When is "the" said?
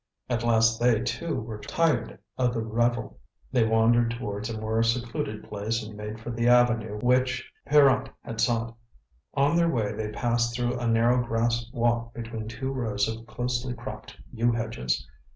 2.55-2.59, 6.31-6.47